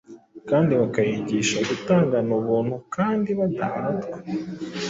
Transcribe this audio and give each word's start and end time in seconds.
kandi 0.49 0.71
bakayigisha 0.81 1.57
gutangana 1.69 2.31
ubuntu 2.39 2.75
kandi 2.95 3.29
badahatwa. 3.39 4.17